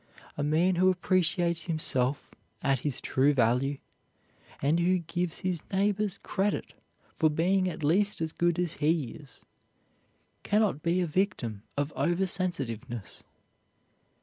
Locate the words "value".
3.35-3.77